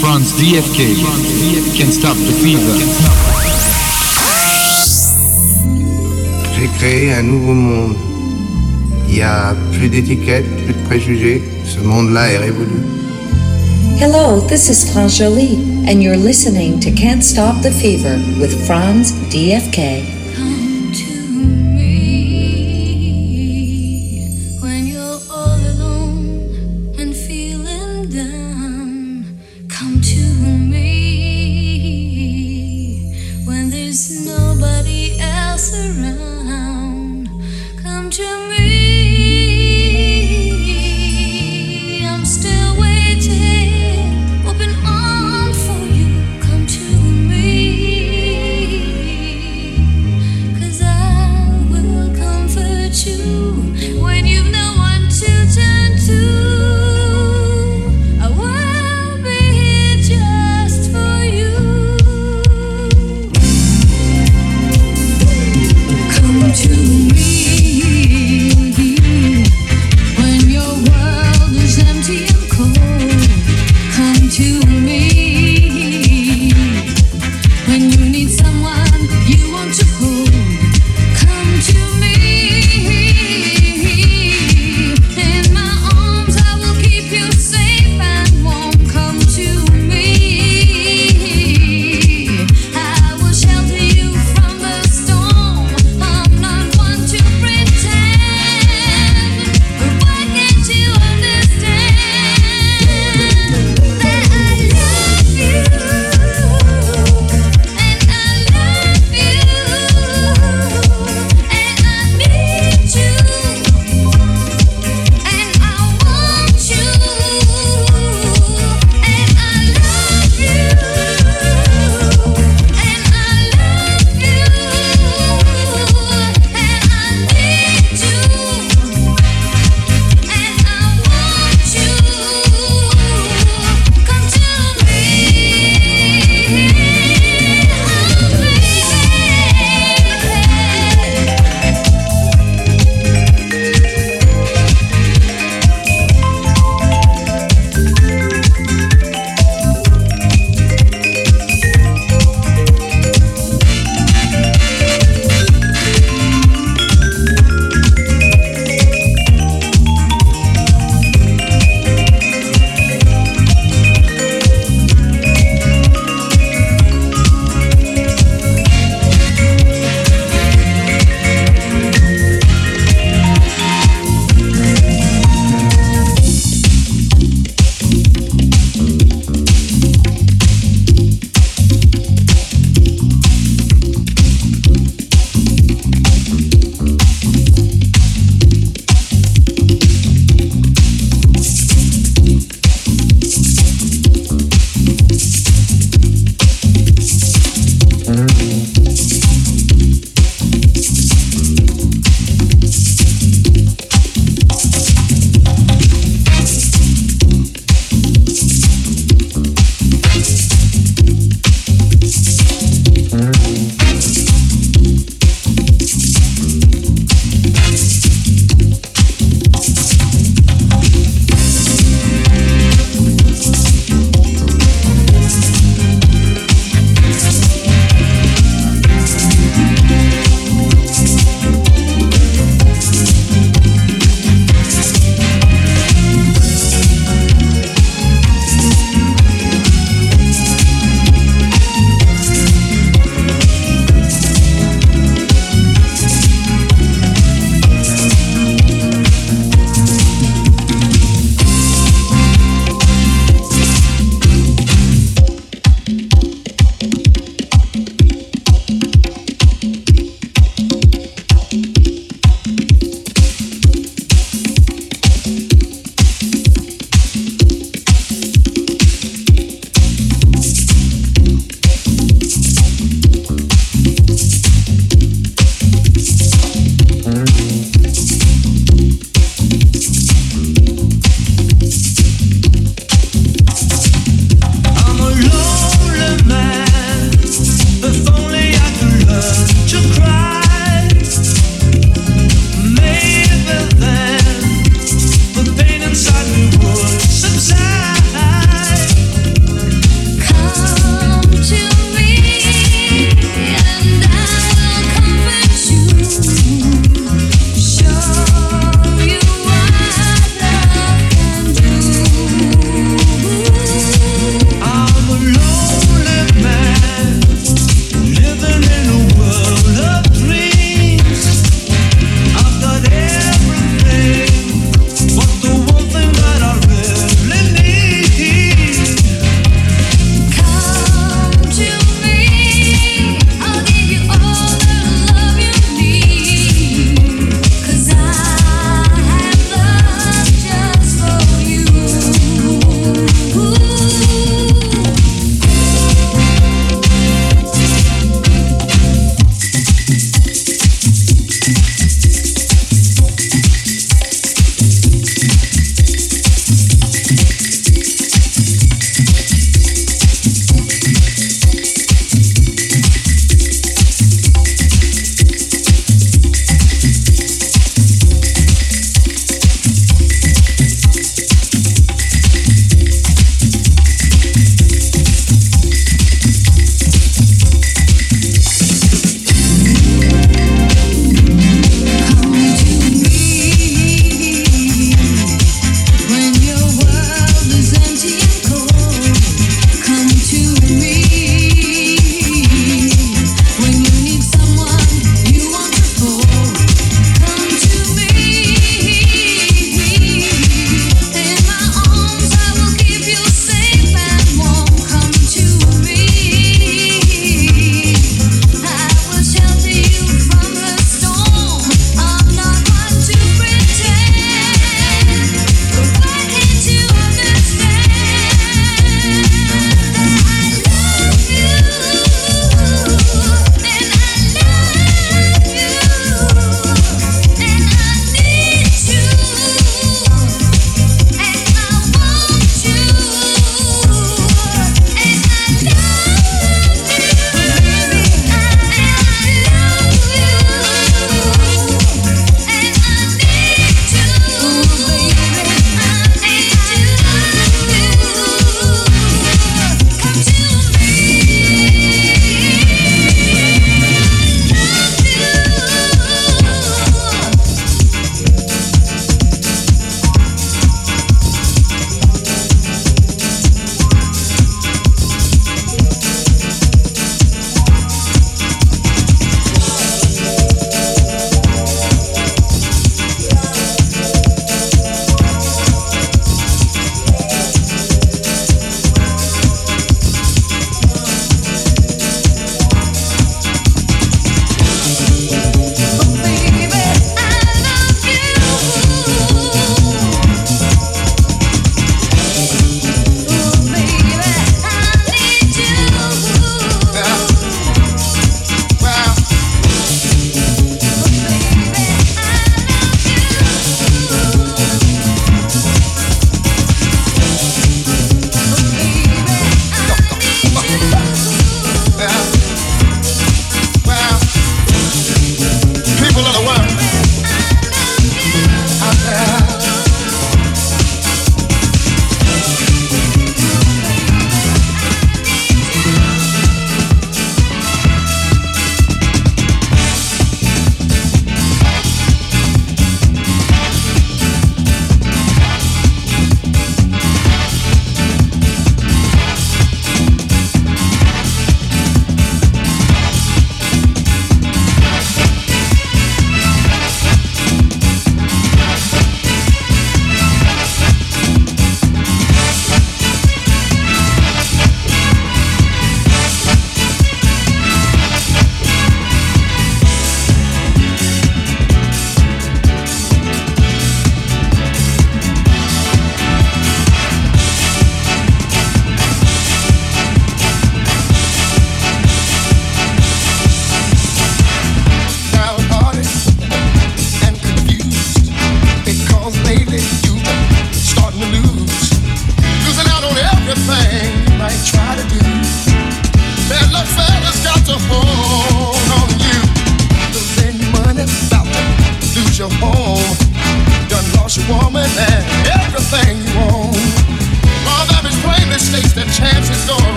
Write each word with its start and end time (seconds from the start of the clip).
France 0.00 0.32
DFK. 0.38 0.94
Can't 1.76 1.92
stop 1.92 2.16
the 2.16 2.32
fever. 2.32 2.78
J'ai 6.54 6.68
créé 6.78 7.12
un 7.12 7.22
nouveau 7.22 7.54
monde. 7.54 7.96
Il 9.08 9.14
n'y 9.14 9.22
a 9.22 9.56
plus 9.72 9.88
d'étiquettes, 9.88 10.46
plus 10.64 10.74
de 10.74 10.86
préjugés. 10.86 11.42
Ce 11.64 11.80
monde-là 11.80 12.30
est 12.30 12.38
révolu. 12.38 12.82
Hello, 14.00 14.40
this 14.46 14.68
is 14.68 14.88
France 14.92 15.16
Joli, 15.18 15.58
and 15.88 16.00
you're 16.00 16.16
listening 16.16 16.78
to 16.80 16.90
Can't 16.92 17.22
Stop 17.22 17.62
the 17.62 17.70
Fever 17.70 18.18
with 18.40 18.66
Franz 18.66 19.12
DFK. 19.30 20.17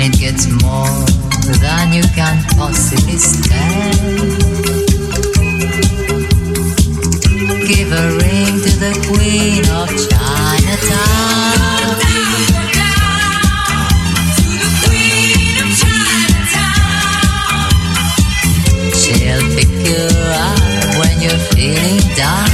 and 0.00 0.14
it 0.14 0.20
gets 0.20 0.46
more 0.62 1.04
than 1.58 1.92
you 1.92 2.02
can 2.14 2.42
possibly 2.56 3.16
stand. 3.16 3.98
Give 7.66 7.90
a 7.92 8.06
ring 8.22 8.60
to 8.64 8.72
the 8.78 8.92
Queen 9.08 9.64
of 9.74 9.88
Chinatown. 10.08 11.48
She'll 18.94 19.46
pick 19.56 19.72
you 19.86 20.04
up 20.32 20.60
when 20.98 21.20
you're 21.20 21.42
feeling 21.54 21.98
down. 22.14 22.47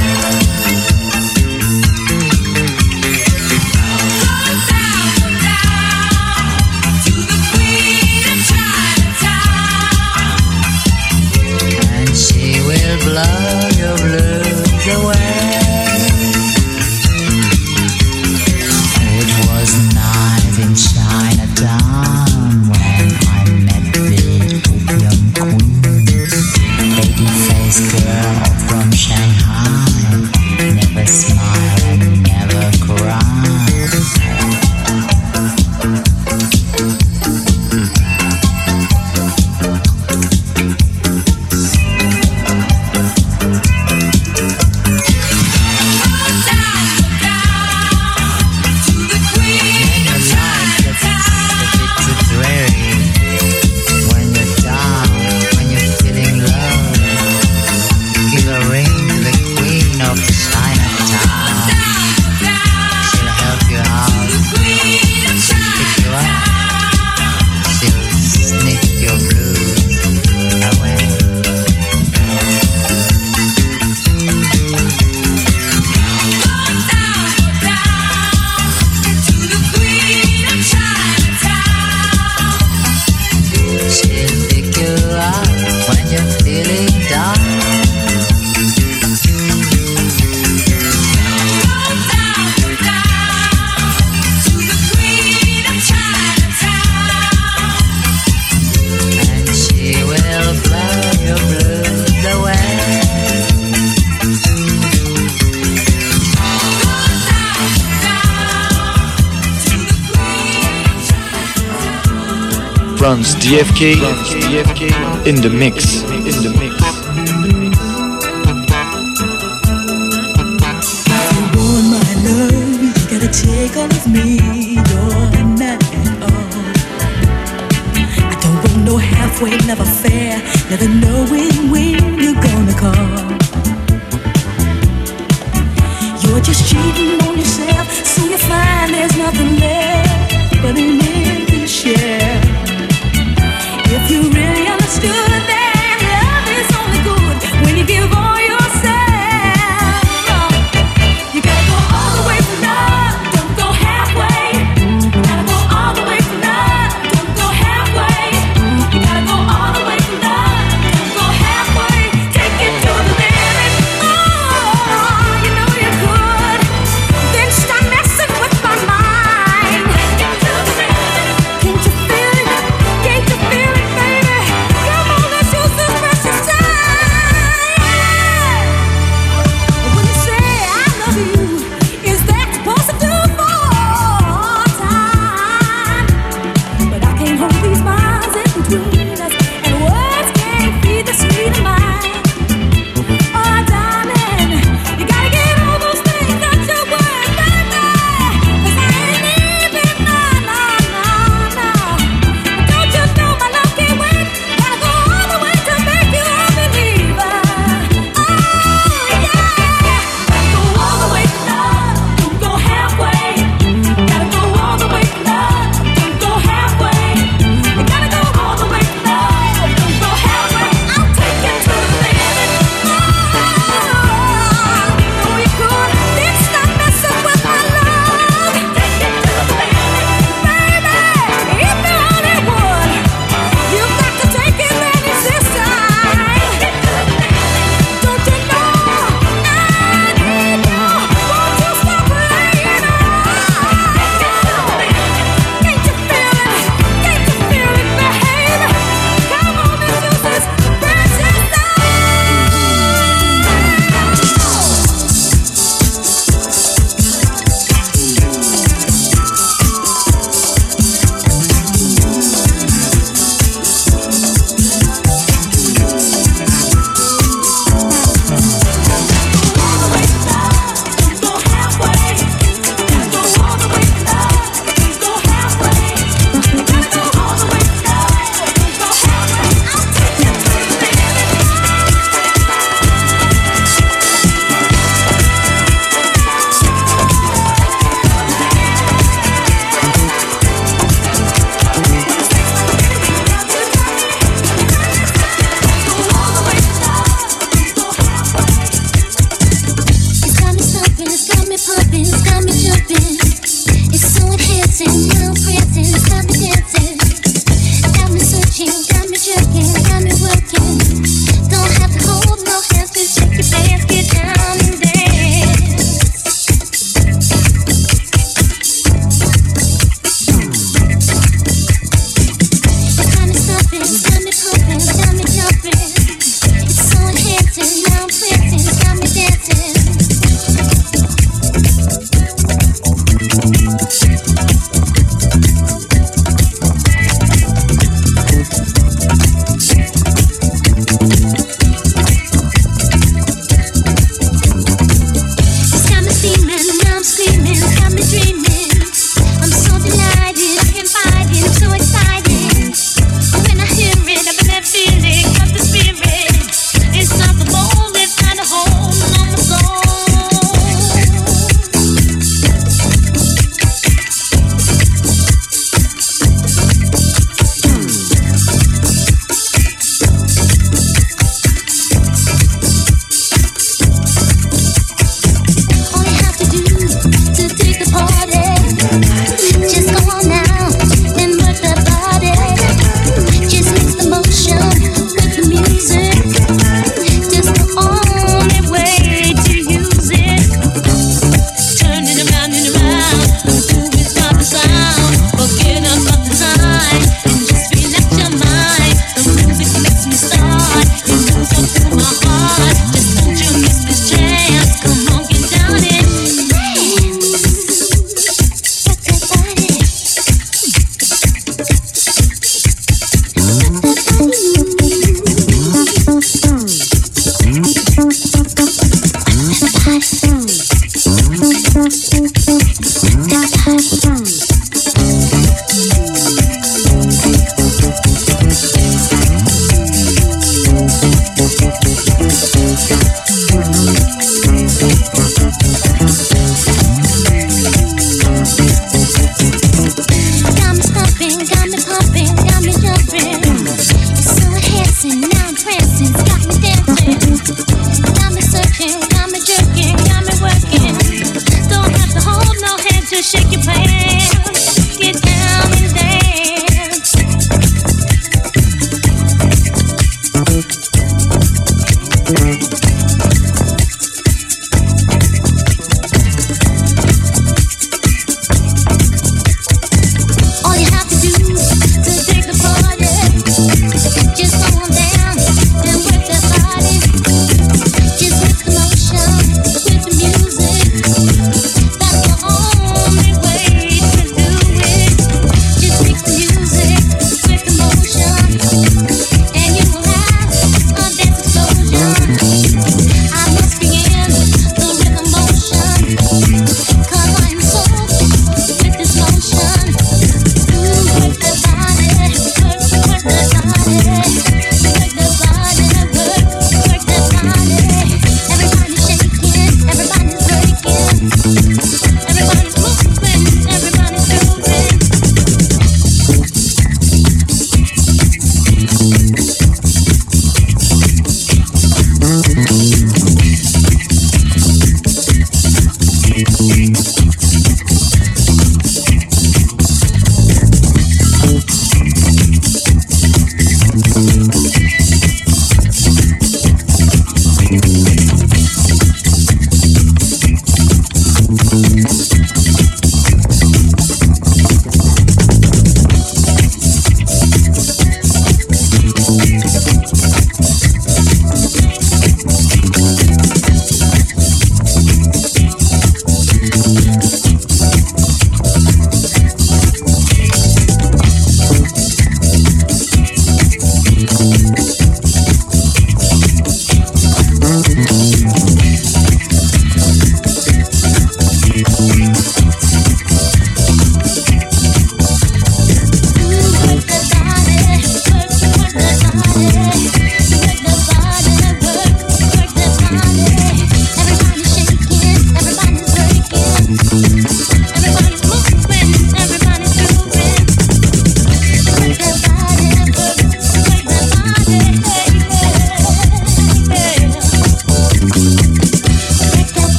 DFK, 113.23 113.95
DFK 113.95 115.25
in 115.25 115.35
the 115.41 115.49
mix. 115.49 116.03